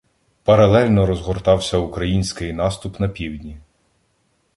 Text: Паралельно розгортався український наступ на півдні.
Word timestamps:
Паралельно 0.43 1.05
розгортався 1.05 1.77
український 1.77 2.53
наступ 2.53 2.99
на 2.99 3.09
півдні. 3.09 3.57